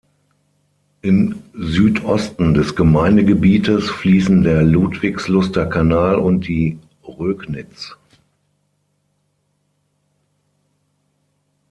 [1.03, 7.95] Im Südosten des Gemeindegebietes fließen der Ludwigsluster Kanal und die Rögnitz.